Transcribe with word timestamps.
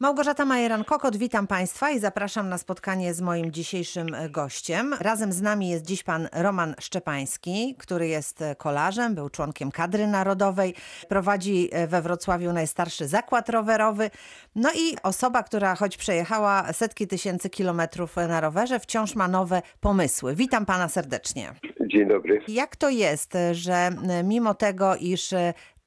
Małgorzata 0.00 0.44
Majeran-Kokot, 0.44 1.16
witam 1.16 1.46
Państwa 1.46 1.90
i 1.90 1.98
zapraszam 1.98 2.48
na 2.48 2.58
spotkanie 2.58 3.14
z 3.14 3.20
moim 3.20 3.52
dzisiejszym 3.52 4.06
gościem. 4.30 4.94
Razem 5.00 5.32
z 5.32 5.42
nami 5.42 5.68
jest 5.68 5.86
dziś 5.86 6.02
pan 6.02 6.28
Roman 6.32 6.74
Szczepański, 6.80 7.74
który 7.78 8.08
jest 8.08 8.44
kolarzem, 8.58 9.14
był 9.14 9.30
członkiem 9.30 9.70
kadry 9.70 10.06
narodowej, 10.06 10.74
prowadzi 11.08 11.70
we 11.88 12.02
Wrocławiu 12.02 12.52
najstarszy 12.52 13.08
zakład 13.08 13.48
rowerowy. 13.48 14.10
No 14.54 14.70
i 14.72 14.96
osoba, 15.02 15.42
która 15.42 15.74
choć 15.74 15.96
przejechała 15.96 16.72
setki 16.72 17.06
tysięcy 17.06 17.50
kilometrów 17.50 18.16
na 18.16 18.40
rowerze, 18.40 18.80
wciąż 18.80 19.14
ma 19.14 19.28
nowe 19.28 19.62
pomysły. 19.80 20.34
Witam 20.34 20.66
pana 20.66 20.88
serdecznie. 20.88 21.52
Dzień 21.86 22.08
dobry. 22.08 22.40
Jak 22.48 22.76
to 22.76 22.88
jest, 22.88 23.32
że 23.52 23.90
mimo 24.24 24.54
tego, 24.54 24.96
iż 24.96 25.34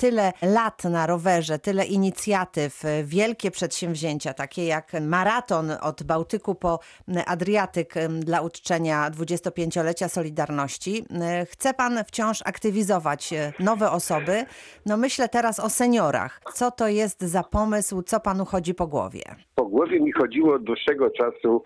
tyle 0.02 0.32
lat 0.42 0.84
na 0.84 1.08
rowerze, 1.08 1.60
tyle 1.60 1.86
inicjatyw, 1.86 2.84
wielkie 3.04 3.52
przedsięwzięcia, 3.52 4.34
takie 4.34 4.66
jak 4.66 4.92
maraton 5.02 5.72
od 5.82 6.04
Bałtyku 6.04 6.56
po 6.56 6.80
Adriatyk 7.26 7.94
dla 8.20 8.42
uczczenia 8.42 9.10
25-lecia 9.12 10.10
Solidarności, 10.10 11.06
chce 11.50 11.74
pan 11.74 12.04
wciąż 12.08 12.42
aktywizować 12.46 13.34
nowe 13.60 13.92
osoby. 13.92 14.46
No 14.86 14.98
myślę 14.98 15.30
teraz 15.30 15.60
o 15.60 15.70
seniorach. 15.70 16.42
Co 16.54 16.72
to 16.72 16.88
jest 16.88 17.22
za 17.22 17.44
pomysł, 17.44 18.02
co 18.02 18.20
panu 18.20 18.46
chodzi 18.46 18.74
po 18.74 18.88
głowie? 18.88 19.24
Po 19.56 19.66
głowie 19.66 20.00
mi 20.00 20.12
chodziło 20.12 20.56
od 20.56 20.64
dłuższego 20.64 21.10
czasu 21.10 21.64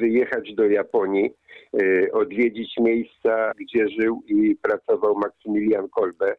wyjechać 0.00 0.54
do 0.54 0.64
Japonii, 0.64 1.34
odwiedzić 2.12 2.76
miejsca, 2.80 3.52
gdzie 3.60 3.88
żył 4.00 4.22
i 4.26 4.56
pracował 4.62 5.14
Maksymilian 5.18 5.88
Kolbe. 5.88 6.36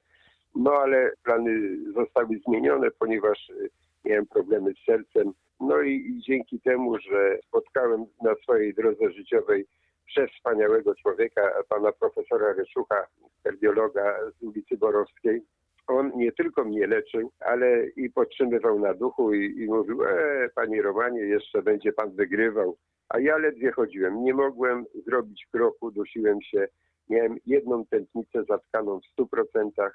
No 0.55 0.71
ale 0.71 1.11
plany 1.23 1.77
zostały 1.93 2.39
zmienione, 2.47 2.91
ponieważ 2.91 3.49
y, 3.49 3.69
miałem 4.05 4.25
problemy 4.25 4.73
z 4.73 4.85
sercem. 4.85 5.33
No 5.59 5.81
i, 5.81 5.91
i 5.91 6.21
dzięki 6.21 6.59
temu, 6.59 6.97
że 6.99 7.37
spotkałem 7.47 8.05
na 8.23 8.35
swojej 8.35 8.73
drodze 8.73 9.11
życiowej 9.11 9.65
przewspaniałego 10.05 10.95
człowieka, 10.95 11.41
pana 11.69 11.91
profesora 11.91 12.53
Reszucha, 12.53 13.05
kardiologa 13.43 14.17
z 14.39 14.43
ulicy 14.43 14.77
Borowskiej, 14.77 15.41
on 15.87 16.11
nie 16.15 16.31
tylko 16.31 16.63
mnie 16.63 16.87
leczył, 16.87 17.31
ale 17.39 17.87
i 17.87 18.09
podtrzymywał 18.09 18.79
na 18.79 18.93
duchu 18.93 19.33
i, 19.33 19.63
i 19.63 19.67
mówił, 19.67 20.03
e, 20.03 20.49
panie 20.55 20.81
Romanie, 20.81 21.21
jeszcze 21.21 21.61
będzie 21.61 21.93
pan 21.93 22.11
wygrywał. 22.11 22.77
A 23.09 23.19
ja 23.19 23.37
ledwie 23.37 23.71
chodziłem, 23.71 24.23
nie 24.23 24.33
mogłem 24.33 24.85
zrobić 25.07 25.47
kroku, 25.51 25.91
dusiłem 25.91 26.41
się. 26.41 26.67
Miałem 27.09 27.37
jedną 27.45 27.85
tętnicę 27.85 28.43
zatkaną 28.43 28.99
w 28.99 29.21
100%, 29.21 29.89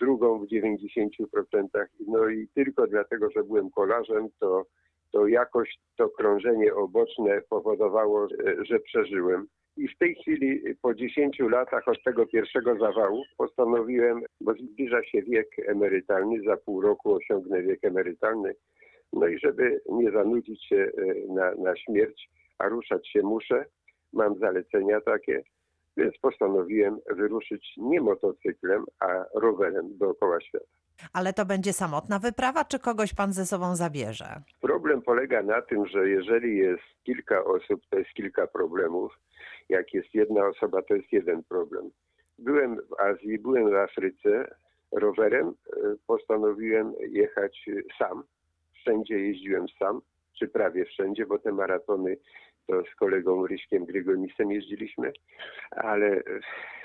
drugą 0.00 0.38
w 0.38 0.48
90%. 0.48 1.08
No 2.06 2.28
i 2.28 2.48
tylko 2.54 2.86
dlatego, 2.86 3.30
że 3.30 3.44
byłem 3.44 3.70
kolarzem, 3.70 4.28
to, 4.40 4.64
to 5.12 5.26
jakoś 5.26 5.78
to 5.96 6.08
krążenie 6.08 6.74
oboczne 6.74 7.42
powodowało, 7.48 8.28
że, 8.28 8.64
że 8.64 8.80
przeżyłem. 8.80 9.46
I 9.76 9.88
w 9.88 9.98
tej 9.98 10.14
chwili, 10.14 10.62
po 10.82 10.94
10 10.94 11.38
latach 11.38 11.88
od 11.88 12.02
tego 12.04 12.26
pierwszego 12.26 12.78
zawału, 12.78 13.22
postanowiłem, 13.36 14.22
bo 14.40 14.54
zbliża 14.54 15.04
się 15.04 15.22
wiek 15.22 15.48
emerytalny, 15.66 16.42
za 16.46 16.56
pół 16.56 16.80
roku 16.80 17.14
osiągnę 17.14 17.62
wiek 17.62 17.84
emerytalny, 17.84 18.54
no 19.12 19.26
i 19.26 19.38
żeby 19.38 19.80
nie 19.88 20.10
zanudzić 20.10 20.66
się 20.66 20.76
e, 20.76 21.32
na, 21.32 21.54
na 21.54 21.76
śmierć, 21.76 22.28
a 22.58 22.68
ruszać 22.68 23.08
się 23.08 23.22
muszę, 23.22 23.64
mam 24.12 24.38
zalecenia 24.38 25.00
takie, 25.00 25.42
więc 26.00 26.18
postanowiłem 26.18 26.98
wyruszyć 27.16 27.74
nie 27.76 28.00
motocyklem, 28.00 28.84
a 29.00 29.24
rowerem 29.34 29.98
dookoła 29.98 30.40
świata. 30.40 30.66
Ale 31.12 31.32
to 31.32 31.44
będzie 31.46 31.72
samotna 31.72 32.18
wyprawa, 32.18 32.64
czy 32.64 32.78
kogoś 32.78 33.14
pan 33.14 33.32
ze 33.32 33.46
sobą 33.46 33.76
zabierze? 33.76 34.42
Problem 34.60 35.02
polega 35.02 35.42
na 35.42 35.62
tym, 35.62 35.86
że 35.86 36.08
jeżeli 36.08 36.58
jest 36.58 36.82
kilka 37.04 37.44
osób, 37.44 37.80
to 37.90 37.98
jest 37.98 38.10
kilka 38.10 38.46
problemów. 38.46 39.18
Jak 39.68 39.94
jest 39.94 40.14
jedna 40.14 40.46
osoba, 40.46 40.82
to 40.82 40.94
jest 40.94 41.12
jeden 41.12 41.42
problem. 41.44 41.90
Byłem 42.38 42.76
w 42.76 43.00
Azji, 43.00 43.38
byłem 43.38 43.70
w 43.70 43.74
Afryce. 43.74 44.54
Rowerem 44.92 45.48
e, 45.48 45.52
postanowiłem 46.06 46.94
jechać 47.10 47.70
sam. 47.98 48.22
Wszędzie 48.74 49.18
jeździłem 49.18 49.66
sam, 49.78 50.00
czy 50.38 50.48
prawie 50.48 50.84
wszędzie, 50.84 51.26
bo 51.26 51.38
te 51.38 51.52
maratony 51.52 52.16
to 52.66 52.82
z 52.92 52.94
kolegą 52.94 53.46
Ryśkiem 53.46 53.84
Grygonisem 53.84 54.50
jeździliśmy, 54.52 55.12
ale 55.70 56.22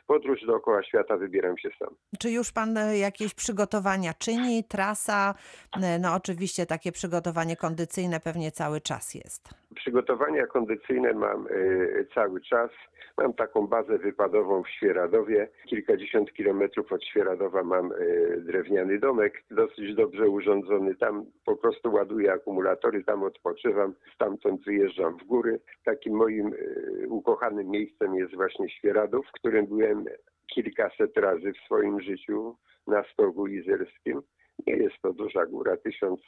podróż 0.08 0.40
dookoła 0.48 0.84
świata 0.84 1.18
wybieram 1.18 1.58
się 1.58 1.70
sam. 1.80 1.96
Czy 2.20 2.32
już 2.32 2.52
pan 2.52 2.78
e, 2.78 2.98
jakieś 2.98 3.34
przygotowania 3.34 4.14
czyni? 4.14 4.64
Trasa, 4.64 5.36
e, 5.82 6.00
no 6.00 6.14
oczywiście 6.14 6.66
takie 6.66 6.92
przygotowanie 6.92 7.56
kondycyjne 7.56 8.20
pewnie 8.20 8.52
cały 8.52 8.82
czas 8.82 9.14
jest. 9.14 9.50
Przygotowania 9.76 10.48
kondycyjne 10.48 11.14
mam 11.14 11.48
y, 11.48 12.08
cały 12.14 12.42
czas. 12.42 12.72
Mam 13.18 13.34
taką 13.34 13.68
bazę 13.68 13.98
wypadową 13.98 14.64
w 14.64 14.70
Świeradowie. 14.70 15.50
Kilkadziesiąt 15.66 16.34
kilometrów 16.34 16.92
od 16.92 17.04
Świeradowa 17.04 17.64
mam 17.64 17.92
y, 17.92 18.42
drewniany 18.46 19.00
domek, 19.00 19.44
dosyć 19.52 19.96
dobrze 19.96 20.30
urządzony. 20.30 20.96
Tam 20.96 21.26
po 21.46 21.56
prostu 21.56 21.94
ładuję 21.94 22.34
akumulatory, 22.34 23.04
tam 23.04 23.24
odpoczywam, 23.24 23.94
stamtąd 24.16 24.66
wyjeżdżam 24.66 25.18
w 25.18 25.24
góry. 25.24 25.60
Takim 25.86 26.14
moim 26.14 26.54
y, 26.54 27.06
ukochanym 27.10 27.70
miejscem 27.70 28.16
jest 28.16 28.36
właśnie 28.36 28.70
Świeradów, 28.70 29.26
w 29.28 29.32
którym 29.32 29.66
byłem 29.66 30.06
kilkaset 30.54 31.18
razy 31.18 31.54
w 31.54 31.66
swoim 31.66 32.02
życiu 32.02 32.56
na 32.88 33.04
stogu 33.04 33.48
izerskim. 33.48 34.22
Nie 34.68 34.74
jest 34.74 34.96
to 35.02 35.14
duża 35.14 35.46
góra, 35.46 35.78
tysiąc 35.78 36.22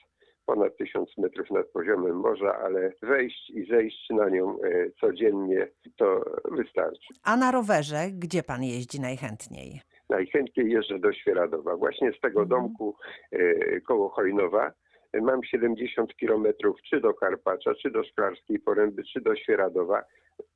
ponad 0.47 0.78
1000 0.78 1.18
metrów 1.18 1.52
nad 1.52 1.68
poziomem 1.68 2.16
morza, 2.16 2.58
ale 2.58 2.91
wejść 3.02 3.50
i 3.50 3.66
zejść 3.66 4.09
na 4.09 4.30
nią 4.30 4.58
e, 4.62 4.91
codziennie 5.02 5.68
to 5.97 6.25
wystarczy. 6.52 7.13
A 7.24 7.38
na 7.38 7.52
rowerze 7.52 7.97
gdzie 8.13 8.44
pan 8.44 8.63
jeździ 8.63 9.02
najchętniej? 9.02 9.81
Najchętniej 10.09 10.72
jeżdżę 10.72 11.00
do 11.00 11.13
Świeradowa. 11.13 11.78
Właśnie 11.78 12.12
z 12.13 12.19
tego 12.19 12.46
domku 12.46 12.96
e, 13.31 13.81
koło 13.81 14.09
Chojnowa 14.09 14.72
e, 15.13 15.22
mam 15.22 15.44
70 15.44 16.16
kilometrów 16.16 16.81
czy 16.90 17.00
do 17.00 17.13
Karpacza, 17.13 17.75
czy 17.81 17.91
do 17.91 18.03
Szklarskiej 18.03 18.59
Poręby, 18.59 19.03
czy 19.03 19.22
do 19.22 19.36
Świeradowa. 19.36 20.03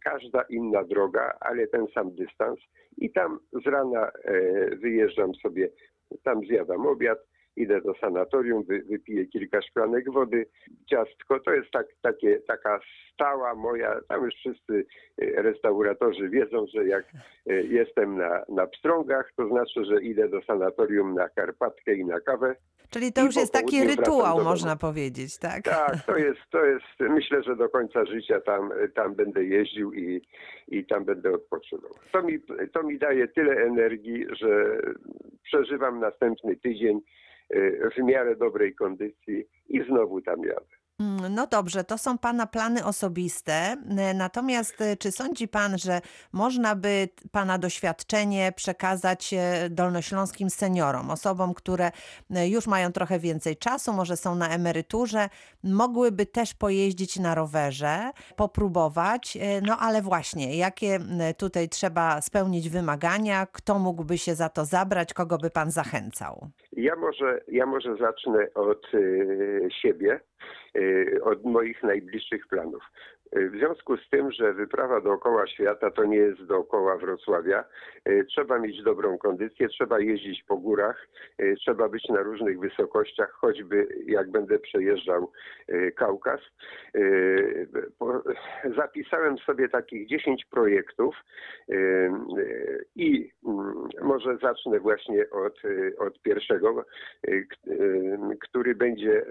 Każda 0.03 0.41
inna 0.41 0.83
droga, 0.83 1.37
ale 1.39 1.67
ten 1.67 1.87
sam 1.93 2.15
dystans. 2.15 2.59
I 2.97 3.11
tam 3.11 3.39
z 3.63 3.67
rana 3.67 4.11
wyjeżdżam 4.81 5.35
sobie, 5.35 5.69
tam 6.23 6.45
zjadam 6.45 6.85
obiad, 6.85 7.19
idę 7.55 7.81
do 7.81 7.93
sanatorium, 7.93 8.63
wy, 8.63 8.83
wypiję 8.89 9.25
kilka 9.25 9.61
szklanek 9.61 10.11
wody, 10.11 10.45
ciastko. 10.89 11.39
To 11.39 11.51
jest 11.51 11.71
tak, 11.71 11.85
takie, 12.01 12.39
taka 12.47 12.79
stała 13.13 13.55
moja, 13.55 13.99
tam 14.07 14.25
już 14.25 14.35
wszyscy 14.35 14.85
e, 15.21 15.41
restauratorzy 15.41 16.29
wiedzą, 16.29 16.65
że 16.75 16.87
jak 16.87 17.05
e, 17.47 17.53
jestem 17.53 18.17
na, 18.17 18.43
na 18.49 18.67
pstrągach, 18.67 19.31
to 19.37 19.47
znaczy, 19.47 19.85
że 19.85 20.01
idę 20.01 20.29
do 20.29 20.41
sanatorium 20.41 21.13
na 21.13 21.29
Karpatkę 21.29 21.95
i 21.95 22.05
na 22.05 22.19
kawę. 22.19 22.55
Czyli 22.89 23.13
to 23.13 23.25
już 23.25 23.35
jest 23.35 23.53
taki 23.53 23.83
rytuał, 23.83 24.43
można 24.43 24.75
powiedzieć, 24.75 25.39
tak? 25.39 25.63
Tak, 25.63 26.05
to 26.05 26.17
jest, 26.17 26.39
to 26.51 26.65
jest, 26.65 26.99
myślę, 26.99 27.43
że 27.43 27.55
do 27.55 27.69
końca 27.69 28.05
życia 28.05 28.41
tam, 28.41 28.69
tam 28.95 29.15
będę 29.15 29.43
jeździł 29.43 29.93
i, 29.93 30.21
i 30.67 30.85
tam 30.85 31.05
będę 31.05 31.31
odpoczywał. 31.31 31.91
To 32.11 32.23
mi, 32.23 32.39
to 32.73 32.83
mi 32.83 32.99
daje 32.99 33.27
tyle 33.27 33.51
energii, 33.51 34.25
że 34.41 34.81
przeżywam 35.43 35.99
następny 35.99 36.55
tydzień 36.55 37.01
w 37.95 38.03
miarę 38.03 38.35
dobrej 38.35 38.75
kondycji 38.75 39.45
i 39.69 39.83
znowu 39.83 40.21
tam 40.21 40.43
jadę. 40.43 40.80
Mm, 41.01 41.35
no 41.35 41.47
dobrze, 41.47 41.83
to 41.83 41.97
są 41.97 42.17
Pana 42.17 42.47
plany 42.47 42.85
osobiste. 42.85 43.77
Natomiast 44.15 44.81
e, 44.81 44.97
czy 44.97 45.11
sądzi 45.11 45.47
Pan, 45.47 45.77
że 45.77 46.01
można 46.33 46.75
by 46.75 47.09
Pana 47.31 47.57
doświadczenie 47.57 48.51
przekazać 48.55 49.33
e, 49.33 49.69
dolnośląskim 49.69 50.49
seniorom, 50.49 51.09
osobom, 51.09 51.53
które 51.53 51.91
e, 52.35 52.47
już 52.47 52.67
mają 52.67 52.91
trochę 52.91 53.19
więcej 53.19 53.57
czasu, 53.57 53.93
może 53.93 54.17
są 54.17 54.35
na 54.35 54.49
emeryturze, 54.49 55.29
mogłyby 55.63 56.25
też 56.25 56.53
pojeździć 56.53 57.19
na 57.19 57.35
rowerze, 57.35 58.11
popróbować, 58.35 59.37
no 59.61 59.77
ale 59.79 60.01
właśnie, 60.01 60.57
jakie 60.57 60.99
tutaj 61.37 61.69
trzeba 61.69 62.21
spełnić 62.21 62.69
wymagania, 62.69 63.47
kto 63.51 63.79
mógłby 63.79 64.17
się 64.17 64.35
za 64.35 64.49
to 64.49 64.65
zabrać, 64.65 65.13
kogo 65.13 65.37
by 65.37 65.49
Pan 65.49 65.71
zachęcał? 65.71 66.47
Ja 66.71 66.95
może, 66.95 67.41
ja 67.47 67.65
może 67.65 67.95
zacznę 67.95 68.47
od 68.53 68.93
y, 68.93 69.69
siebie, 69.81 70.15
y, 70.15 70.60
od 71.23 71.45
moich 71.45 71.83
najbliższych 71.83 72.47
planów. 72.47 72.83
W 73.35 73.57
związku 73.57 73.97
z 73.97 74.09
tym, 74.09 74.31
że 74.31 74.53
wyprawa 74.53 75.01
dookoła 75.01 75.47
świata 75.47 75.91
to 75.91 76.05
nie 76.05 76.17
jest 76.17 76.43
dookoła 76.43 76.97
Wrocławia, 76.97 77.63
e, 78.05 78.23
trzeba 78.23 78.59
mieć 78.59 78.83
dobrą 78.83 79.17
kondycję, 79.17 79.67
trzeba 79.67 79.99
jeździć 79.99 80.43
po 80.43 80.57
górach, 80.57 81.07
trzeba 81.59 81.89
być 81.89 82.09
na 82.09 82.23
różnych 82.23 82.59
wysokościach, 82.59 83.31
choćby 83.31 83.87
jak 84.05 84.31
będę 84.31 84.59
przejeżdżał 84.59 85.31
Kaukaz. 85.95 86.39
Zapisałem 88.77 89.37
sobie 89.37 89.69
takich 89.69 90.07
10 90.07 90.45
projektów 90.45 91.15
i 92.95 93.31
mm, 93.47 93.87
może 94.01 94.37
zacznę 94.37 94.79
właśnie 94.79 95.29
od, 95.29 95.61
od 95.97 96.21
pierwszego, 96.21 96.85
który 98.71 98.75
będzie 98.75 99.25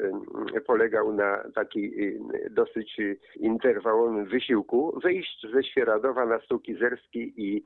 polegał 0.67 1.13
na 1.13 1.31
na 1.31 1.51
taki 1.55 2.01
y, 2.01 2.21
dosyć 2.51 3.01
interwałowym 3.37 4.27
wysiłku 4.27 5.01
wyjść 5.03 5.47
ze 5.53 5.65
Świeradowa 5.65 6.27
na 6.27 6.41
Stół 6.41 6.59
Kizerski 6.59 7.33
i, 7.37 7.65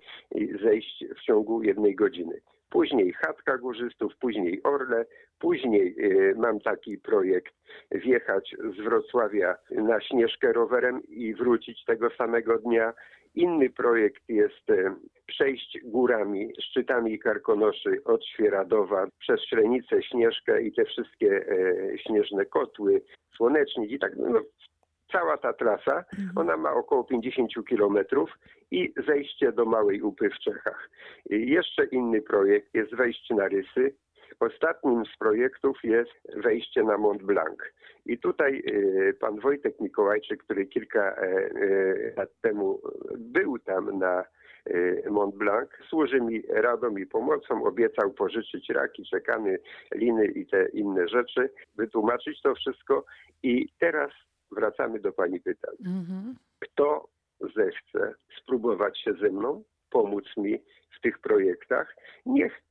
zejść 0.62 1.04
w 1.16 1.20
ciągu 1.20 1.62
jednej 1.62 1.94
godziny. 1.94 2.40
Później 2.70 3.12
chatka 3.12 3.58
górzystów, 3.58 4.16
później 4.20 4.62
Orle, 4.62 5.04
później 5.38 5.94
y, 5.98 6.34
mam 6.36 6.60
taki 6.60 6.98
projekt 6.98 7.54
wjechać 7.90 8.56
z 8.76 8.84
Wrocławia 8.84 9.56
na 9.70 10.00
Śnieżkę 10.00 10.52
rowerem 10.52 11.02
i 11.08 11.34
wrócić 11.34 11.84
tego 11.84 12.10
samego 12.10 12.58
dnia. 12.58 12.92
Inny 13.34 13.70
projekt 13.70 14.22
jest 14.28 14.70
e, 14.70 14.94
przejść 15.26 15.78
górami, 15.84 16.52
szczytami 16.62 17.18
Karkonoszy 17.18 18.04
od 18.04 18.26
Świeradowa 18.26 19.06
przez 19.18 19.40
Śrenicę, 19.48 20.02
Śnieżkę 20.02 20.62
i 20.62 20.72
te 20.72 20.84
wszystkie 20.84 21.46
e, 21.48 21.98
śnieżne 21.98 22.46
kotły, 22.46 23.02
Słonecznik 23.36 23.90
i 23.90 23.98
tak 23.98 24.16
no, 24.16 24.40
cała 25.12 25.36
ta 25.36 25.52
trasa, 25.52 26.04
ona 26.36 26.56
ma 26.56 26.72
około 26.72 27.04
50 27.04 27.50
kilometrów 27.68 28.30
i 28.70 28.92
zejście 29.06 29.52
do 29.52 29.64
Małej 29.64 30.02
Upy 30.02 30.30
w 30.30 30.38
Czechach. 30.38 30.90
Jeszcze 31.30 31.84
inny 31.84 32.22
projekt 32.22 32.74
jest 32.74 32.94
wejście 32.94 33.34
na 33.34 33.48
Rysy. 33.48 33.94
Ostatnim 34.40 35.04
z 35.14 35.18
projektów 35.18 35.78
jest 35.84 36.12
wejście 36.36 36.82
na 36.82 36.98
Mont 36.98 37.22
Blanc. 37.22 37.58
I 38.06 38.18
tutaj 38.18 38.62
e, 38.66 39.12
pan 39.12 39.40
Wojtek 39.40 39.80
Mikołajczyk, 39.80 40.42
który 40.44 40.66
kilka 40.66 41.00
e, 41.00 41.20
e, 41.20 41.50
lat 42.16 42.30
temu 42.40 42.80
był 43.18 43.58
tam 43.58 43.98
na 43.98 44.24
e, 44.64 45.10
Mont 45.10 45.34
Blanc, 45.34 45.70
służy 45.88 46.20
mi 46.20 46.42
radą 46.48 46.96
i 46.96 47.06
pomocą, 47.06 47.64
obiecał 47.64 48.10
pożyczyć 48.10 48.68
raki, 48.68 49.04
czekany, 49.04 49.58
liny 49.94 50.26
i 50.26 50.46
te 50.46 50.68
inne 50.68 51.08
rzeczy, 51.08 51.50
wytłumaczyć 51.76 52.42
to 52.42 52.54
wszystko. 52.54 53.04
I 53.42 53.68
teraz 53.78 54.10
wracamy 54.52 55.00
do 55.00 55.12
pani 55.12 55.40
pytań. 55.40 55.74
Mhm. 55.86 56.34
Kto 56.58 57.08
zechce 57.40 58.14
spróbować 58.40 59.00
się 59.00 59.12
ze 59.12 59.30
mną, 59.30 59.64
pomóc 59.90 60.24
mi 60.36 60.58
w 60.96 61.00
tych 61.00 61.18
projektach, 61.18 61.96
niech 62.26 62.62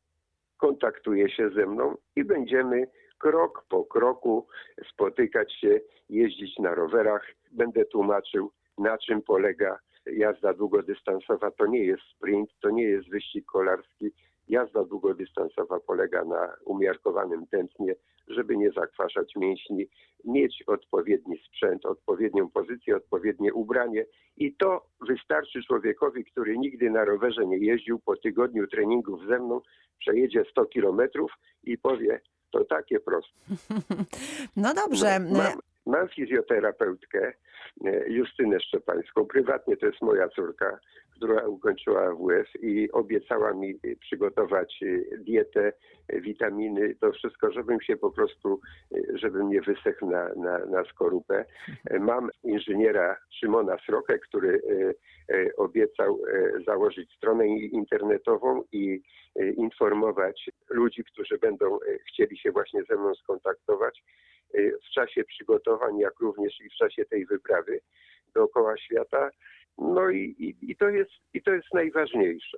kontaktuje 0.63 1.29
się 1.29 1.49
ze 1.49 1.65
mną 1.65 1.95
i 2.15 2.23
będziemy 2.23 2.87
krok 3.17 3.65
po 3.69 3.85
kroku 3.85 4.47
spotykać 4.93 5.53
się, 5.53 5.79
jeździć 6.09 6.59
na 6.59 6.75
rowerach. 6.75 7.31
Będę 7.51 7.85
tłumaczył, 7.85 8.51
na 8.77 8.97
czym 8.97 9.21
polega 9.21 9.79
jazda 10.05 10.53
długodystansowa. 10.53 11.51
To 11.51 11.65
nie 11.65 11.85
jest 11.85 12.03
sprint, 12.15 12.49
to 12.61 12.69
nie 12.69 12.83
jest 12.83 13.09
wyścig 13.09 13.45
kolarski. 13.45 14.11
Jazda 14.47 14.83
długodystansowa 14.83 15.79
polega 15.79 16.25
na 16.25 16.53
umiarkowanym 16.65 17.47
tętnie, 17.47 17.95
żeby 18.27 18.57
nie 18.57 18.71
zakwaszać 18.71 19.35
mięśni, 19.35 19.87
mieć 20.25 20.63
odpowiedni 20.67 21.37
sprzęt, 21.37 21.85
odpowiednią 21.85 22.49
pozycję, 22.49 22.95
odpowiednie 22.95 23.53
ubranie. 23.53 24.05
I 24.37 24.55
to 24.55 24.85
wystarczy 25.07 25.63
człowiekowi, 25.67 26.25
który 26.25 26.57
nigdy 26.57 26.89
na 26.89 27.05
rowerze 27.05 27.47
nie 27.47 27.57
jeździł, 27.57 27.99
po 27.99 28.15
tygodniu 28.15 28.67
treningów 28.67 29.25
ze 29.27 29.39
mną 29.39 29.61
przejedzie 30.03 30.43
100 30.51 30.65
kilometrów 30.65 31.31
i 31.63 31.77
powie, 31.77 32.21
to 32.51 32.65
takie 32.65 32.99
proste. 32.99 33.33
No 34.63 34.73
dobrze. 34.73 35.19
Mam, 35.19 35.59
mam 35.85 36.09
fizjoterapeutkę 36.09 37.33
e, 37.85 38.09
Justynę 38.09 38.59
Szczepańską. 38.59 39.25
Prywatnie 39.25 39.77
to 39.77 39.85
jest 39.85 40.01
moja 40.01 40.29
córka, 40.29 40.79
która 41.23 41.47
ukończyła 41.47 42.01
AWF 42.01 42.47
i 42.61 42.91
obiecała 42.91 43.53
mi 43.53 43.69
e, 43.69 43.95
przygotować 43.95 44.83
e, 44.83 45.17
dietę, 45.17 45.73
e, 46.07 46.21
witaminy, 46.21 46.95
to 46.95 47.11
wszystko, 47.11 47.51
żebym 47.51 47.81
się 47.81 47.97
po 47.97 48.11
prostu, 48.11 48.59
żebym 49.13 49.49
nie 49.49 49.61
wysechł 49.61 50.09
na, 50.09 50.29
na, 50.35 50.65
na 50.65 50.83
skorupę. 50.83 51.45
E, 51.89 51.99
Mam 51.99 52.29
inżyniera 52.43 53.17
Szymona 53.39 53.77
Srokę, 53.85 54.19
który 54.19 54.61
obiecał 55.57 56.19
założyć 56.67 57.13
stronę 57.17 57.47
internetową 57.47 58.63
i 58.71 59.01
informować 59.57 60.49
ludzi, 60.69 61.03
którzy 61.03 61.37
będą 61.37 61.79
chcieli 62.07 62.37
się 62.37 62.51
właśnie 62.51 62.83
ze 62.89 62.95
mną 62.95 63.15
skontaktować 63.15 64.03
w 64.53 64.93
czasie 64.93 65.23
przygotowań, 65.23 65.97
jak 65.97 66.19
również 66.19 66.61
i 66.61 66.69
w 66.69 66.73
czasie 66.73 67.05
tej 67.05 67.25
wyprawy 67.25 67.79
dookoła 68.35 68.77
świata. 68.77 69.29
No 69.77 70.09
i, 70.09 70.17
i, 70.39 70.71
i, 70.71 70.75
to, 70.75 70.89
jest, 70.89 71.11
i 71.33 71.41
to 71.43 71.51
jest 71.51 71.67
najważniejsze. 71.73 72.57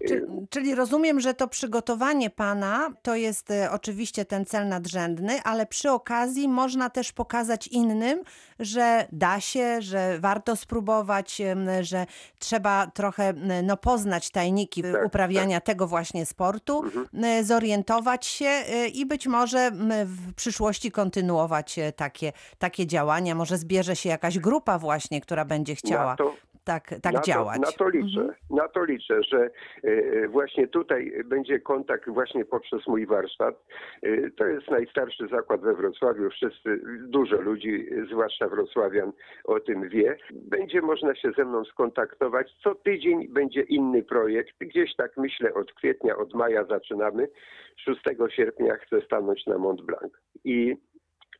E, 0.00 0.08
Czy, 0.08 0.26
czyli 0.50 0.74
rozumiem, 0.74 1.20
że 1.20 1.34
to 1.34 1.48
przygotowanie 1.48 2.30
pana 2.30 2.92
to 3.02 3.14
jest 3.14 3.50
e, 3.50 3.70
oczywiście 3.70 4.24
ten 4.24 4.44
cel 4.44 4.68
nadrzędny, 4.68 5.42
ale 5.42 5.66
przy 5.66 5.90
okazji 5.90 6.48
można 6.48 6.90
też 6.90 7.12
pokazać 7.12 7.66
innym, 7.66 8.22
że 8.58 9.06
da 9.12 9.40
się, 9.40 9.82
że 9.82 10.18
warto 10.18 10.56
spróbować, 10.56 11.42
że 11.80 12.06
trzeba 12.38 12.86
trochę 12.86 13.24
m, 13.28 13.48
no, 13.66 13.76
poznać 13.76 14.30
tajniki 14.30 14.82
Tak, 14.82 15.06
uprawiania 15.06 15.60
tego 15.60 15.86
właśnie 15.86 16.26
sportu, 16.26 16.82
Mhm. 16.84 17.44
zorientować 17.44 18.26
się 18.26 18.50
i 18.94 19.06
być 19.06 19.26
może 19.26 19.70
w 20.04 20.34
przyszłości 20.34 20.90
kontynuować 20.90 21.76
takie, 21.96 22.32
takie 22.58 22.86
działania. 22.86 23.34
Może 23.34 23.58
zbierze 23.58 23.96
się 23.96 24.08
jakaś 24.08 24.38
grupa 24.38 24.78
właśnie, 24.78 25.20
która 25.20 25.44
będzie 25.44 25.74
chciała 25.74 26.10
Na 26.10 26.16
to, 26.16 26.34
tak, 26.64 26.94
tak 27.02 27.12
na 27.14 27.20
działać. 27.20 27.56
To, 27.56 27.62
na 27.66 27.72
to 27.72 27.88
liczę, 27.88 28.20
Mhm. 28.20 28.34
na 28.50 28.68
to 28.68 28.84
liczę, 28.84 29.22
że 29.22 29.50
e, 29.82 30.28
właśnie 30.28 30.68
tutaj 30.68 31.12
będzie 31.24 31.60
kontakt 31.60 32.08
właśnie 32.10 32.44
poprzez 32.44 32.86
mój 32.86 33.06
warsztat. 33.06 33.54
E, 34.02 34.30
To 34.30 34.46
jest 34.46 34.70
najstarszy 34.70 35.28
zakład 35.28 35.60
we 35.60 35.74
Wrocławiu. 35.74 36.30
Wszyscy, 36.30 36.80
dużo 37.08 37.40
ludzi, 37.40 37.86
zwłaszcza 38.10 38.48
wrocławian, 38.48 39.12
o 39.44 39.60
tym 39.60 39.88
wie. 39.88 40.16
Będzie 40.32 40.82
można 40.82 41.14
się 41.14 41.30
ze 41.36 41.44
mną 41.44 41.64
skontaktować. 41.64 42.52
Co 42.62 42.74
tydzień 42.74 43.28
będzie 43.28 43.60
inny 43.62 44.02
projekt. 44.02 44.54
Gdzieś 44.60 44.96
tak 44.96 45.16
myślę 45.16 45.54
od 45.54 45.72
kwietnia, 45.72 46.16
od 46.16 46.34
maja 46.34 46.64
zaczynamy. 46.64 47.28
6 47.76 48.00
sierpnia 48.28 48.76
chcę 48.76 49.00
stanąć 49.00 49.46
na 49.46 49.58
Mont 49.58 49.82
Blanc. 49.82 50.12
I 50.44 50.76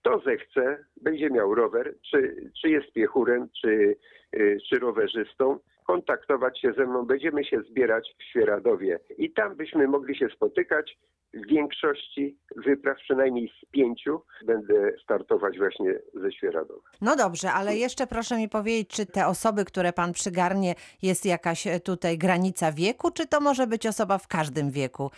kto 0.05 0.19
zechce, 0.19 0.85
będzie 1.03 1.31
miał 1.31 1.55
rower, 1.55 1.95
czy, 2.11 2.51
czy 2.61 2.69
jest 2.69 2.93
piechurem, 2.93 3.49
czy, 3.61 3.97
y, 4.37 4.59
czy 4.69 4.79
rowerzystą, 4.79 5.59
kontaktować 5.87 6.61
się 6.61 6.73
ze 6.73 6.87
mną. 6.87 7.07
Będziemy 7.07 7.45
się 7.45 7.61
zbierać 7.71 8.15
w 8.19 8.25
Świeradowie 8.25 9.01
i 9.19 9.33
tam 9.33 9.57
byśmy 9.57 9.89
mogli 9.89 10.17
się 10.17 10.29
spotykać. 10.29 10.99
W 11.35 11.47
większości 11.47 12.39
wypraw, 12.57 12.97
przynajmniej 12.97 13.53
z 13.63 13.71
pięciu, 13.71 14.23
będę 14.47 14.93
startować 15.03 15.59
właśnie 15.59 15.99
ze 16.15 16.33
Świeradowa. 16.33 16.81
No 17.01 17.17
dobrze, 17.17 17.53
ale 17.53 17.77
jeszcze 17.77 18.07
proszę 18.07 18.37
mi 18.37 18.49
powiedzieć, 18.49 18.89
czy 18.89 19.07
te 19.07 19.27
osoby, 19.27 19.65
które 19.65 19.93
pan 19.93 20.13
przygarnie, 20.13 20.75
jest 21.03 21.27
jakaś 21.27 21.67
e, 21.67 21.81
tutaj 21.81 22.19
granica 22.19 22.73
wieku, 22.73 23.11
czy 23.11 23.27
to 23.27 23.41
może 23.41 23.67
być 23.67 23.87
osoba 23.87 24.19
w 24.19 24.29
każdym 24.29 24.71
wieku, 24.71 25.11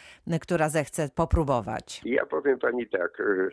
która 0.43 0.69
zechce 0.69 1.09
popróbować? 1.15 2.01
Ja 2.05 2.27
powiem 2.27 2.59
pani 2.59 2.89
tak, 2.89 3.21
y, 3.21 3.49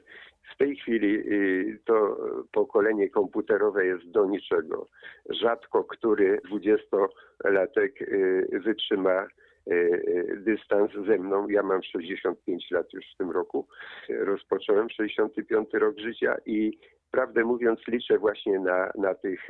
w 0.53 0.57
tej 0.57 0.75
chwili 0.75 1.15
y, 1.15 1.79
to 1.85 2.17
pokolenie 2.51 3.09
komputerowe 3.09 3.85
jest 3.85 4.11
do 4.11 4.25
niczego. 4.25 4.87
Rzadko 5.29 5.83
który 5.83 6.39
20-latek 6.51 8.01
y, 8.01 8.59
wytrzyma 8.65 9.27
y, 9.71 10.41
dystans 10.45 10.91
ze 11.07 11.17
mną. 11.17 11.47
Ja 11.47 11.63
mam 11.63 11.83
65 11.83 12.71
lat 12.71 12.93
już 12.93 13.05
w 13.13 13.17
tym 13.17 13.31
roku. 13.31 13.67
Rozpocząłem 14.09 14.89
65 14.89 15.73
rok 15.73 15.99
życia 15.99 16.35
i 16.45 16.79
prawdę 17.11 17.43
mówiąc 17.43 17.79
liczę 17.87 18.17
właśnie 18.17 18.59
na, 18.59 18.91
na, 18.95 19.15
tych, 19.15 19.47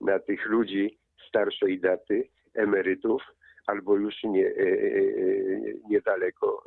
na 0.00 0.18
tych 0.18 0.46
ludzi 0.46 0.98
starszej 1.28 1.80
daty, 1.80 2.28
emerytów, 2.54 3.22
albo 3.66 3.96
już 3.96 4.24
nie, 4.24 4.52
niedaleko 5.90 6.62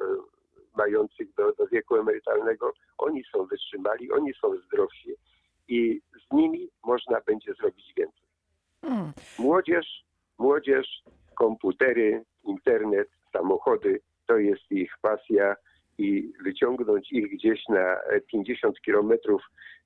mających 0.77 1.33
do, 1.33 1.51
do 1.51 1.67
wieku 1.67 1.95
emerytalnego, 1.95 2.73
oni 2.97 3.23
są 3.31 3.45
wytrzymali, 3.45 4.11
oni 4.11 4.33
są 4.33 4.57
zdrowsi 4.57 5.15
i 5.67 6.01
z 6.21 6.33
nimi 6.35 6.69
można 6.85 7.21
będzie 7.25 7.53
zrobić 7.53 7.93
więcej. 7.97 8.27
Hmm. 8.81 9.11
Młodzież, 9.39 10.03
młodzież, 10.37 11.03
komputery, 11.35 12.23
internet, 12.43 13.07
samochody, 13.33 13.99
to 14.27 14.37
jest 14.37 14.71
ich 14.71 14.91
pasja 15.01 15.55
i 15.97 16.33
wyciągnąć 16.43 17.11
ich 17.11 17.31
gdzieś 17.31 17.67
na 17.69 17.97
50 18.31 18.81
kilometrów, 18.81 19.41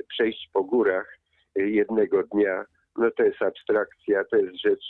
przejść 0.07 0.49
po 0.53 0.63
górach 0.63 1.17
jednego 1.55 2.23
dnia, 2.23 2.65
no 2.97 3.11
to 3.11 3.23
jest 3.23 3.41
abstrakcja, 3.41 4.23
to 4.23 4.37
jest 4.37 4.61
rzecz 4.61 4.83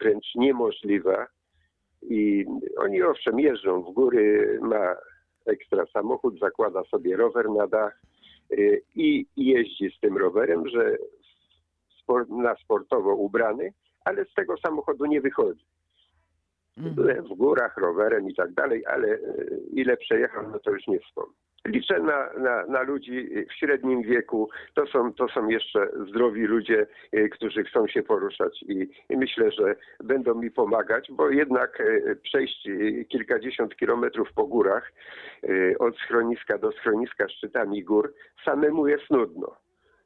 wręcz 0.00 0.34
niemożliwa. 0.34 1.26
I 2.02 2.44
oni 2.76 3.02
owszem 3.02 3.40
jeżdżą 3.40 3.82
w 3.82 3.92
góry, 3.92 4.58
ma 4.62 4.96
ekstra 5.46 5.86
samochód, 5.86 6.38
zakłada 6.38 6.84
sobie 6.84 7.16
rower 7.16 7.50
na 7.50 7.66
dach 7.66 8.02
y, 8.52 8.82
i 8.94 9.26
jeździ 9.36 9.90
z 9.96 10.00
tym 10.00 10.16
rowerem, 10.16 10.68
że 10.68 10.96
na 12.28 12.56
sportowo 12.56 13.14
ubrany, 13.14 13.72
ale 14.04 14.24
z 14.24 14.34
tego 14.34 14.56
samochodu 14.56 15.06
nie 15.06 15.20
wychodzi. 15.20 15.64
Mhm. 16.78 17.24
W 17.24 17.28
górach 17.28 17.76
rowerem 17.76 18.30
i 18.30 18.34
tak 18.34 18.52
dalej, 18.52 18.86
ale 18.86 19.08
y, 19.08 19.60
ile 19.72 19.96
przejechał, 19.96 20.50
no 20.50 20.58
to 20.58 20.70
już 20.70 20.86
nie 20.86 21.00
wspomnę. 21.00 21.34
Liczę 21.66 22.00
na, 22.00 22.32
na, 22.32 22.66
na 22.66 22.82
ludzi 22.82 23.28
w 23.48 23.52
średnim 23.52 24.02
wieku. 24.02 24.48
To 24.74 24.86
są, 24.86 25.12
to 25.12 25.28
są 25.28 25.48
jeszcze 25.48 25.88
zdrowi 26.08 26.46
ludzie, 26.46 26.86
e, 27.12 27.28
którzy 27.28 27.64
chcą 27.64 27.86
się 27.86 28.02
poruszać 28.02 28.62
i, 28.62 28.88
i 29.08 29.16
myślę, 29.16 29.50
że 29.52 29.76
będą 30.04 30.34
mi 30.34 30.50
pomagać, 30.50 31.12
bo 31.12 31.30
jednak 31.30 31.80
e, 31.80 32.16
przejść 32.16 32.66
e, 32.66 33.04
kilkadziesiąt 33.04 33.76
kilometrów 33.76 34.32
po 34.32 34.46
górach 34.46 34.92
od 35.78 35.96
schroniska 35.98 36.58
do 36.58 36.72
schroniska 36.72 37.28
szczytami 37.28 37.84
gór 37.84 38.14
samemu 38.44 38.88
jest 38.88 39.10
nudno. 39.10 39.61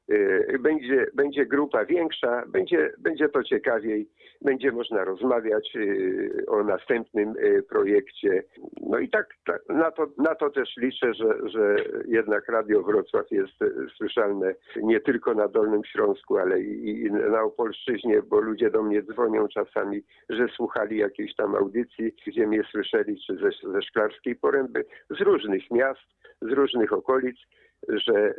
E, 0.09 0.59
Będzie, 0.59 1.07
będzie 1.15 1.47
grupa 1.47 1.85
większa, 1.85 2.43
będzie, 2.47 2.93
będzie 2.99 3.29
to 3.29 3.43
ciekawiej, 3.43 4.09
będzie 4.43 4.73
można 4.73 5.05
rozmawiać 5.05 5.77
e, 5.77 6.47
o 6.47 6.65
następnym 6.65 7.35
e, 7.39 7.63
projekcie. 7.63 8.43
No 8.81 8.99
i 8.99 9.09
tak, 9.09 9.27
tak 9.47 9.63
na, 9.69 9.91
to, 9.91 10.07
na 10.19 10.35
to 10.35 10.51
też 10.51 10.77
liczę, 10.77 11.15
że, 11.15 11.49
że 11.49 11.77
jednak 12.09 12.49
Radio 12.49 12.83
Wrocław 12.83 13.31
jest 13.31 13.53
słyszalne 13.97 14.55
nie 14.83 15.01
tylko 15.01 15.35
na 15.35 15.49
Dolnym 15.49 15.85
Śląsku, 15.85 16.39
ale 16.39 16.61
i, 16.61 17.01
i 17.01 17.11
na 17.13 17.43
Opolszczyźnie, 17.43 18.23
bo 18.23 18.41
ludzie 18.41 18.71
do 18.71 18.83
mnie 18.83 19.03
dzwonią 19.03 19.49
czasami, 19.49 20.03
że 20.29 20.49
słuchali 20.49 20.99
jakiejś 20.99 21.35
tam 21.35 21.55
audycji, 21.55 22.13
gdzie 22.27 22.47
mnie 22.47 22.63
słyszeli, 22.71 23.21
czy 23.27 23.37
ze, 23.37 23.73
ze 23.73 23.83
Szklarskiej 23.83 24.37
Poręby, 24.37 24.85
z 25.11 25.21
różnych 25.21 25.71
miast, 25.71 26.17
z 26.43 26.53
różnych 26.53 26.93
okolic 26.93 27.37
że 27.88 28.35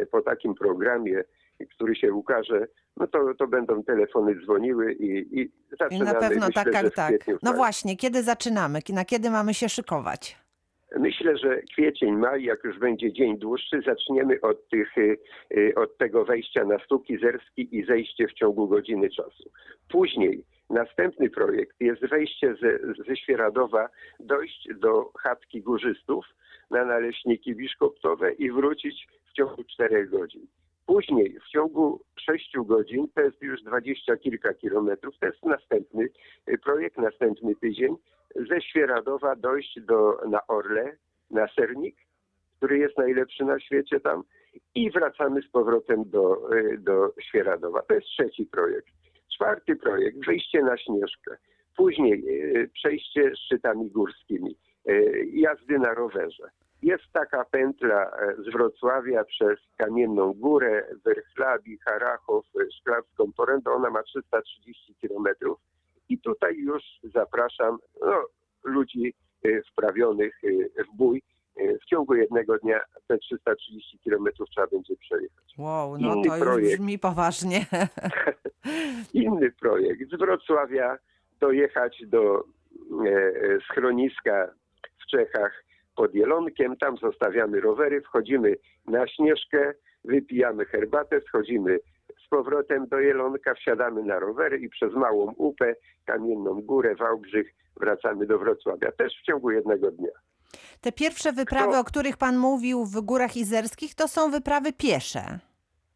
e, 0.00 0.06
po 0.06 0.22
takim 0.22 0.54
programie, 0.54 1.24
który 1.70 1.96
się 1.96 2.12
ukaże, 2.12 2.66
no 2.96 3.06
to, 3.06 3.34
to 3.38 3.46
będą 3.46 3.82
telefony 3.82 4.34
dzwoniły 4.44 4.92
i, 4.92 5.40
i 5.40 5.40
I 5.40 5.50
zaczynamy. 5.80 6.04
na 6.04 6.20
pewno 6.20 6.46
myślę, 6.46 6.64
tak, 6.64 6.72
tak, 6.72 6.94
tak. 6.94 7.28
No 7.28 7.38
maju. 7.42 7.56
właśnie, 7.56 7.96
kiedy 7.96 8.22
zaczynamy? 8.22 8.78
Na 8.88 9.04
kiedy 9.04 9.30
mamy 9.30 9.54
się 9.54 9.68
szykować? 9.68 10.42
Myślę, 10.98 11.36
że 11.36 11.62
kwiecień, 11.72 12.16
maj, 12.16 12.42
jak 12.42 12.64
już 12.64 12.78
będzie 12.78 13.12
dzień 13.12 13.38
dłuższy, 13.38 13.82
zaczniemy 13.86 14.40
od, 14.40 14.68
tych, 14.68 14.98
y, 14.98 15.18
y, 15.56 15.74
od 15.76 15.98
tego 15.98 16.24
wejścia 16.24 16.64
na 16.64 16.78
stół 16.78 17.00
kizerski 17.00 17.76
i 17.76 17.84
zejście 17.84 18.28
w 18.28 18.32
ciągu 18.32 18.68
godziny 18.68 19.10
czasu. 19.10 19.50
Później 19.88 20.44
następny 20.70 21.30
projekt 21.30 21.80
jest 21.80 22.06
wejście 22.06 22.54
ze, 22.54 23.04
ze 23.04 23.16
Świeradowa, 23.16 23.88
dojść 24.20 24.68
do 24.74 25.12
chatki 25.18 25.62
górzystów 25.62 26.26
na 26.70 26.84
naleśniki 26.84 27.54
biszkoptowe 27.54 28.32
i 28.32 28.50
wrócić 28.50 29.08
w 29.30 29.32
ciągu 29.32 29.64
czterech 29.64 30.10
godzin. 30.10 30.46
Później 30.86 31.38
w 31.40 31.48
ciągu 31.48 32.00
sześciu 32.16 32.64
godzin, 32.64 33.08
to 33.14 33.20
jest 33.20 33.42
już 33.42 33.62
dwadzieścia 33.62 34.16
kilka 34.16 34.54
kilometrów, 34.54 35.14
to 35.20 35.26
jest 35.26 35.42
następny 35.42 36.08
y, 36.48 36.58
projekt, 36.58 36.98
następny 36.98 37.54
tydzień, 37.54 37.96
ze 38.48 38.60
Świeradowa 38.60 39.36
dojść 39.36 39.80
do, 39.80 40.20
na 40.30 40.46
Orle, 40.46 40.96
na 41.30 41.48
Sernik, 41.48 41.96
który 42.56 42.78
jest 42.78 42.98
najlepszy 42.98 43.44
na 43.44 43.60
świecie 43.60 44.00
tam 44.00 44.22
i 44.74 44.90
wracamy 44.90 45.42
z 45.42 45.48
powrotem 45.48 46.10
do, 46.10 46.54
y, 46.56 46.78
do 46.78 47.12
Świeradowa. 47.20 47.82
To 47.82 47.94
jest 47.94 48.06
trzeci 48.06 48.46
projekt. 48.46 48.88
Czwarty 49.42 49.76
projekt, 49.76 50.26
wyjście 50.26 50.62
na 50.62 50.78
Śnieżkę. 50.78 51.36
Później 51.76 52.24
y, 52.56 52.70
przejście 52.74 53.36
szczytami 53.36 53.90
górskimi, 53.90 54.56
y, 54.88 55.26
jazdy 55.32 55.78
na 55.78 55.94
rowerze. 55.94 56.50
Jest 56.82 57.04
taka 57.12 57.44
pętla 57.44 58.10
e, 58.10 58.34
z 58.42 58.52
Wrocławia 58.52 59.24
przez 59.24 59.58
Kamienną 59.76 60.32
Górę, 60.32 60.86
Werchlabi, 61.04 61.78
Harachow, 61.78 62.44
e, 62.60 62.70
Szklarską 62.72 63.32
Porębę. 63.32 63.70
Ona 63.70 63.90
ma 63.90 64.02
330 64.02 64.94
kilometrów. 64.94 65.58
I 66.08 66.18
tutaj 66.18 66.56
już 66.56 66.82
zapraszam 67.02 67.78
no, 68.00 68.24
ludzi 68.64 69.14
e, 69.44 69.62
wprawionych 69.62 70.40
e, 70.44 70.84
w 70.84 70.96
bój. 70.96 71.22
E, 71.56 71.78
W 71.78 71.84
ciągu 71.84 72.14
jednego 72.14 72.58
dnia 72.58 72.80
te 73.08 73.18
330 73.18 73.98
kilometrów 73.98 74.48
trzeba 74.50 74.66
będzie 74.66 74.96
przejechać. 74.96 75.54
Wow, 75.58 75.98
no 75.98 76.14
Inny 76.14 76.28
to 76.28 76.36
już 76.36 76.44
projekt. 76.44 76.80
brzmi 76.80 76.98
poważnie. 76.98 77.66
Inny 79.14 79.50
projekt 79.60 80.10
z 80.10 80.18
Wrocławia 80.18 80.98
dojechać 81.40 82.02
do 82.06 82.44
e, 83.06 83.10
e, 83.10 83.60
schroniska 83.70 84.48
w 85.02 85.10
Czechach 85.10 85.64
pod 85.96 86.14
Jelonkiem. 86.14 86.76
Tam 86.76 86.96
zostawiamy 86.96 87.60
rowery, 87.60 88.00
wchodzimy 88.00 88.56
na 88.86 89.06
Śnieżkę, 89.08 89.72
wypijamy 90.04 90.64
herbatę, 90.64 91.20
schodzimy 91.20 91.78
z 92.26 92.28
powrotem 92.28 92.86
do 92.88 93.00
Jelonka, 93.00 93.54
wsiadamy 93.54 94.02
na 94.02 94.18
rowery 94.18 94.58
i 94.58 94.68
przez 94.68 94.94
Małą 94.94 95.32
Upę, 95.36 95.74
Kamienną 96.04 96.62
Górę, 96.62 96.94
Wałbrzych 96.94 97.54
wracamy 97.80 98.26
do 98.26 98.38
Wrocławia. 98.38 98.92
Też 98.92 99.12
w 99.22 99.26
ciągu 99.26 99.50
jednego 99.50 99.90
dnia. 99.90 100.10
Te 100.80 100.92
pierwsze 100.92 101.32
wyprawy, 101.32 101.68
Kto- 101.68 101.80
o 101.80 101.84
których 101.84 102.16
pan 102.16 102.36
mówił 102.38 102.84
w 102.84 103.00
Górach 103.00 103.36
Izerskich, 103.36 103.94
to 103.94 104.08
są 104.08 104.30
wyprawy 104.30 104.72
piesze. 104.72 105.38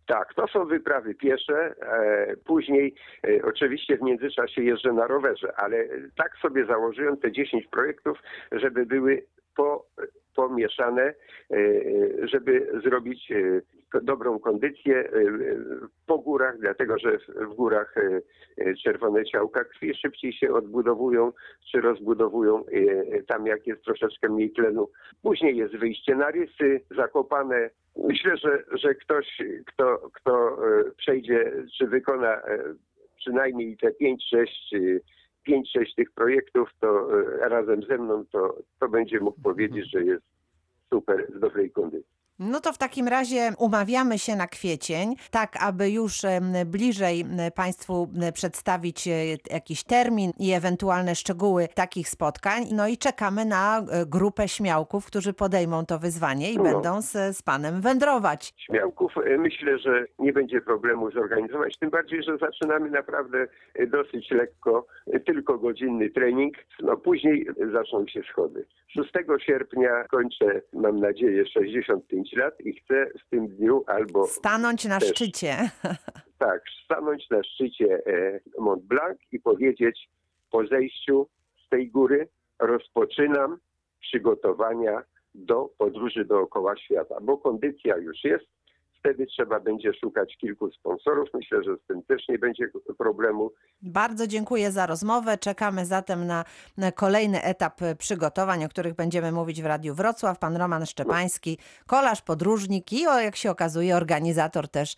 Tak, 0.07 0.35
to 0.35 0.49
są 0.49 0.65
wyprawy 0.65 1.15
piesze. 1.15 1.75
E, 1.81 2.37
później 2.37 2.95
e, 3.29 3.43
oczywiście 3.45 3.97
w 3.97 4.03
międzyczasie 4.03 4.63
jeżdżę 4.63 4.93
na 4.93 5.07
rowerze, 5.07 5.53
ale 5.57 5.89
tak 6.17 6.37
sobie 6.43 6.67
założyłem 6.67 7.17
te 7.17 7.33
10 7.33 7.67
projektów, 7.67 8.19
żeby 8.53 8.87
były 8.87 9.27
po, 9.57 9.87
pomieszane, 10.35 11.03
e, 11.03 11.15
e, 11.51 12.29
żeby 12.29 12.81
zrobić 12.85 13.33
dobrą 14.03 14.39
kondycję 14.39 14.97
e, 14.97 15.03
e, 15.03 15.57
po 16.07 16.19
górach, 16.19 16.59
dlatego 16.59 16.99
że 16.99 17.19
w, 17.19 17.55
górach 17.55 17.95
e, 18.59 18.75
czerwone 18.75 19.25
ciałka 19.25 19.65
krwi 19.65 19.95
szybciej 19.95 20.33
się 20.33 20.55
odbudowują 20.55 21.33
czy 21.71 21.81
rozbudowują 21.81 22.65
tam 23.29 23.47
jak 23.47 23.67
jest 23.67 23.83
troszeczkę 23.83 24.29
mniej 24.29 24.51
tlenu. 24.51 24.89
Później 25.23 25.57
jest 25.57 25.77
wyjście 25.77 26.15
na 26.15 26.31
rysy, 26.31 26.81
zakopane. 26.97 27.71
Myślę, 27.97 28.37
że, 28.37 28.65
że 28.73 28.95
ktoś, 28.95 29.43
kto, 29.67 30.11
kto 30.15 30.59
przejdzie 30.97 31.53
czy 31.79 31.87
wykona 31.87 32.43
przynajmniej 33.17 33.77
te 33.77 33.89
5-6 33.89 34.17
e, 34.73 35.01
5-6 35.49 35.95
tych 35.97 36.13
projektów, 36.13 36.71
to 36.81 37.09
razem 37.41 37.83
ze 37.83 37.99
mną, 37.99 38.25
to, 38.33 38.59
to 38.81 38.89
będzie 38.89 39.21
mógł 39.21 39.41
powiedzieć, 39.41 39.91
że 39.91 40.05
jest 40.05 40.25
super, 40.91 41.27
z 41.37 41.41
dobrej 41.41 41.71
kondycji. 41.71 42.16
No 42.39 42.61
to 42.61 42.73
w 42.73 42.79
takim 42.79 43.09
razie 43.09 43.53
umawiamy 43.59 44.19
się 44.19 44.37
na 44.37 44.47
kwiecień, 44.47 45.15
tak 45.31 45.57
aby 45.61 45.91
już 45.91 46.23
bliżej 46.67 47.25
Państwu 47.55 48.09
przedstawić 48.35 49.09
e, 49.09 49.13
jakiś 49.51 49.85
termin 49.85 50.31
i 50.39 50.53
ewentualne 50.53 51.15
szczegóły 51.15 51.69
takich 51.75 52.09
spotkań. 52.09 52.63
No 52.73 52.89
i 52.89 52.97
czekamy 52.97 53.45
na 53.45 53.79
e, 53.79 54.07
grupę 54.07 54.49
śmiałków, 54.49 55.07
którzy 55.07 55.33
podejmą 55.33 55.87
to 55.87 55.99
wyzwanie 55.99 56.53
i 56.53 56.57
No. 56.57 56.63
będą 56.63 57.03
z, 57.03 57.37
z 57.37 57.43
Panem 57.43 57.81
wędrować. 57.81 58.53
Śmiałków 58.57 59.13
e, 59.19 59.39
myślę, 59.39 59.79
że 59.79 60.05
nie 60.19 60.33
będzie 60.33 60.61
problemu 60.61 61.11
zorganizować, 61.11 61.79
tym 61.79 61.91
bardziej, 61.91 62.23
że 62.23 62.39
zaczynamy 62.39 62.91
naprawdę 62.91 63.47
dosyć 63.87 64.31
lekko, 64.31 64.87
tylko 65.27 65.59
godzinny 65.59 66.11
trening, 66.11 66.55
no 66.83 66.97
później 66.97 67.47
zaczną 67.73 68.07
się 68.07 68.23
schody. 68.23 68.67
6 68.89 69.11
sierpnia 69.47 70.05
kończę, 70.11 70.61
mam 70.73 71.01
nadzieję, 71.01 71.47
65 71.47 72.26
lat 72.33 72.61
i 72.61 72.73
chcę 72.73 73.07
w 73.27 73.31
tym 73.31 73.49
dniu 73.49 73.85
albo 73.87 74.27
Stanąć 74.27 74.85
na 74.85 74.99
Też. 75.01 75.09
szczycie. 75.09 75.57
tak, 76.39 76.63
stanąć 76.85 77.31
na 77.31 77.43
szczycie 77.45 78.03
e, 78.07 78.41
Mont 78.59 78.85
Blanc 78.85 79.19
i 79.33 79.41
powiedzieć 79.41 80.09
po 80.51 80.67
zejściu 80.67 81.29
z 81.67 81.69
tej 81.69 81.91
góry 81.91 82.29
rozpoczynam 82.59 83.59
przygotowania 84.01 85.03
do 85.35 85.71
podróży 85.79 86.25
dookoła 86.25 86.77
świata, 86.77 87.15
bo 87.23 87.39
kondycja 87.39 87.97
już 87.97 88.25
jest. 88.25 88.47
Wtedy 89.07 89.27
trzeba 89.27 89.61
będzie 89.61 89.93
szukać 89.95 90.37
kilku 90.37 90.71
sponsorów. 90.71 91.29
Myślę, 91.35 91.63
że 91.63 91.77
z 91.77 91.87
tym 91.87 92.03
też 92.03 92.29
nie 92.29 92.39
będzie 92.39 92.69
problemu. 92.99 93.53
Bardzo 93.83 94.27
dziękuję 94.27 94.71
za 94.71 94.87
rozmowę. 94.87 95.39
Czekamy 95.39 95.87
zatem 95.87 96.27
na, 96.27 96.45
kolejny 96.95 97.43
etap 97.43 97.81
przygotowań, 97.99 98.65
o 98.65 98.69
których 98.69 98.95
będziemy 98.95 99.33
mówić 99.33 99.63
w 99.63 99.67
Radiu 99.67 99.95
Wrocław. 99.95 100.39
Pan 100.39 100.57
Roman 100.57 100.87
Szczepański, 100.87 101.59
kolarz, 101.87 102.23
podróżnik 102.23 102.93
i, 102.93 103.07
o, 103.07 103.21
jak 103.21 103.37
się 103.37 103.51
okazuje, 103.51 103.97
organizator 103.97 104.69
też 104.69 104.97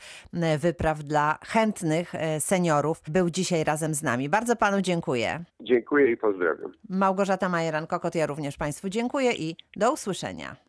wypraw 0.58 0.98
dla 0.98 1.38
chętnych 1.46 2.14
e, 2.14 2.40
seniorów, 2.40 3.02
był 3.08 3.30
dzisiaj 3.30 3.64
razem 3.64 3.94
z 3.94 4.02
nami. 4.02 4.28
Bardzo 4.28 4.56
panu 4.56 4.80
dziękuję. 4.80 5.44
Dziękuję 5.60 6.12
i 6.12 6.16
pozdrawiam. 6.16 6.72
Małgorzata 6.88 7.48
Majeran-Kokot, 7.48 8.16
ja 8.16 8.26
również 8.26 8.56
państwu 8.56 8.88
dziękuję 8.88 9.32
i 9.32 9.56
do 9.76 9.92
usłyszenia. 9.92 10.67